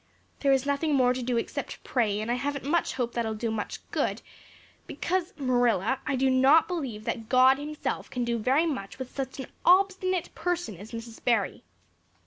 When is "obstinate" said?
9.63-10.33